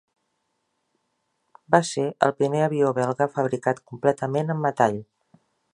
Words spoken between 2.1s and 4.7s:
el primer avió belga fabricat completament amb